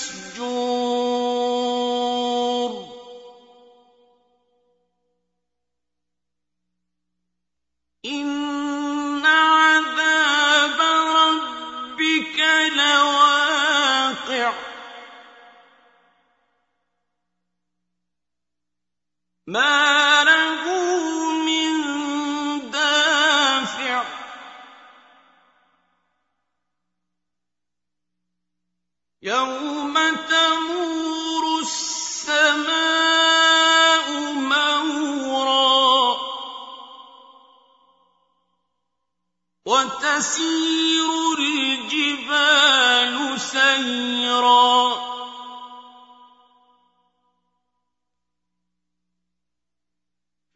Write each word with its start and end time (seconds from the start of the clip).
وَتَسِيرُ 40.18 41.10
الْجِبَالُ 41.38 43.14
سَيْرًا. 43.40 44.94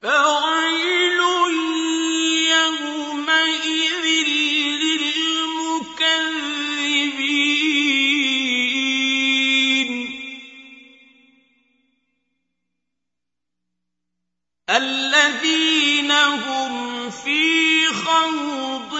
فَوَيْلٌ 0.02 1.20
يَوْمَئِذٍ 2.58 4.06
لِّلْمُكَذِّبِينَ. 4.82 6.02
الَّذِينَ 14.70 16.10
هُمْ 16.10 16.91
فِي 17.12 17.86
خَوْضٍ 17.92 18.92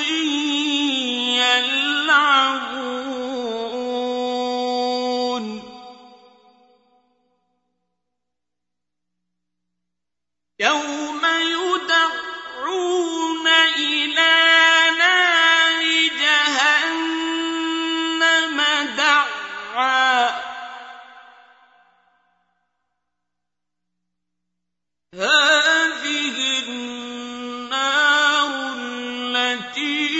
الَّتِي 29.71 30.10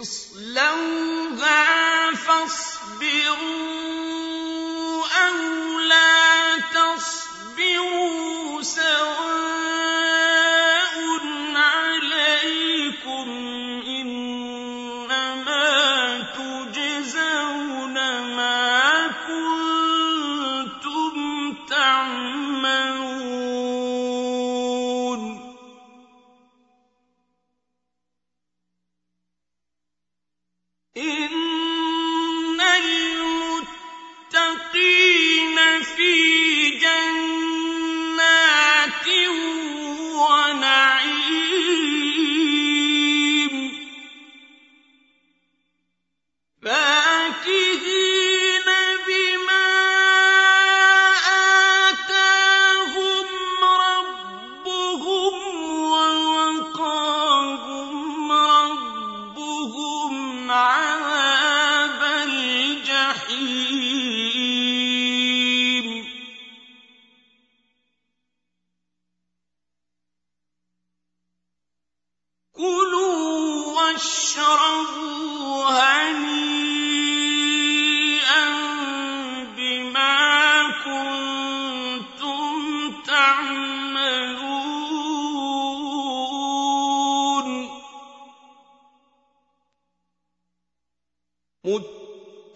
اصْلَوْهَا 0.00 1.64
فَاصْبِرُوا 2.14 3.81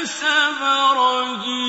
حسب 0.00 0.62
رهيب 0.96 1.59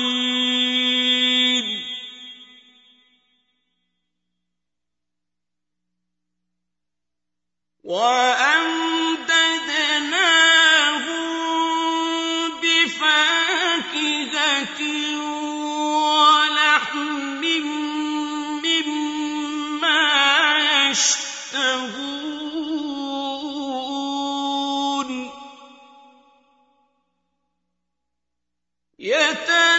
يتبع 29.02 29.71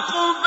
أقبل 0.00 0.39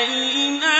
علينا 0.00 0.79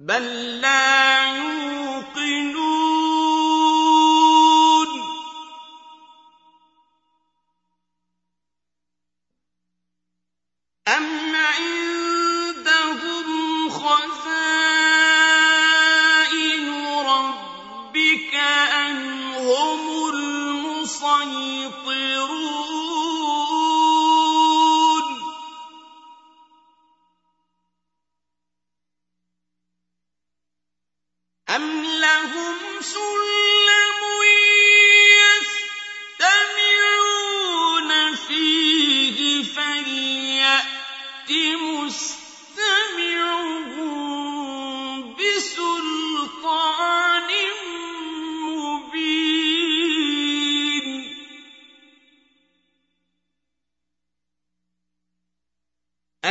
بل 0.08 0.62
لا 0.62 1.07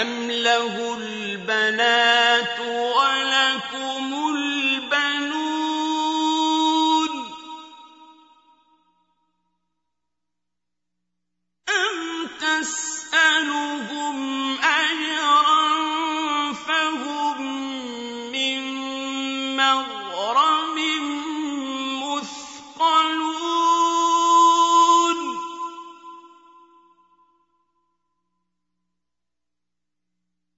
أم 0.00 0.30
له 0.30 0.96
البنات 0.98 2.60
ولكم 2.60 4.14
الْبَنُونَ 4.14 4.55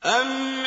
أم 0.09 0.58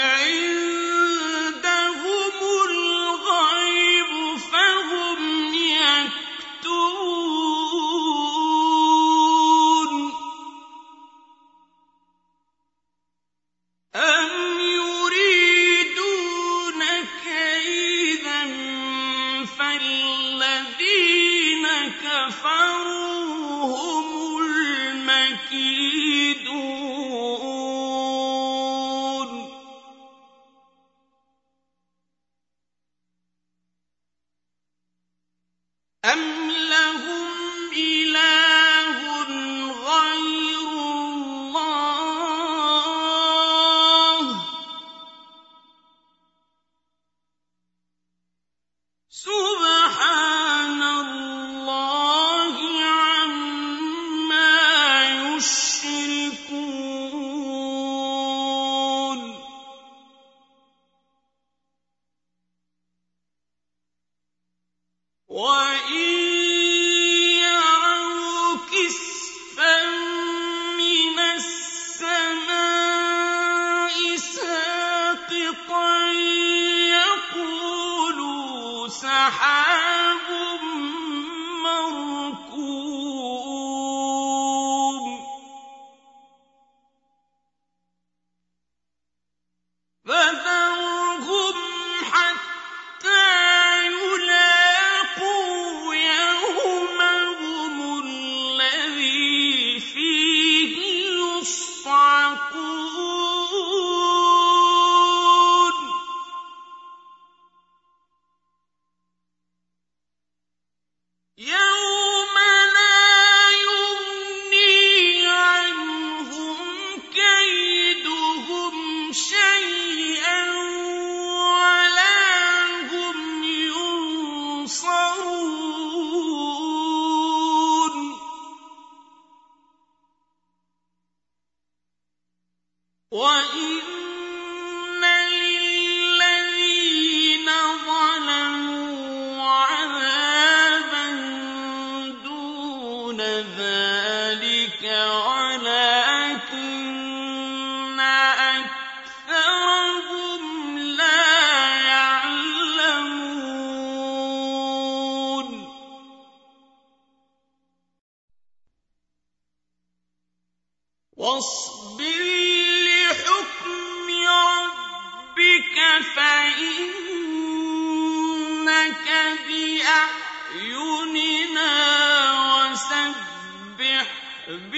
ولكن 144.91 146.81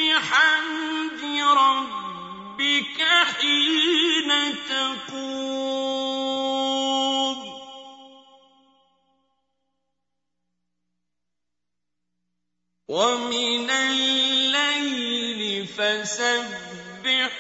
بِحَمْدِ 0.04 1.22
رَبِّكَ 1.58 3.00
حِينَ 3.40 4.32
تَقُومُ. 4.70 5.94
وَمِنَ 12.88 13.70
اللَّيْلِ 13.70 15.42
فَسَبِّحْهُ 15.68 17.34